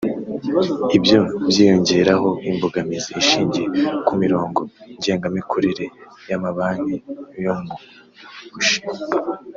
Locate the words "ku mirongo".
4.05-4.59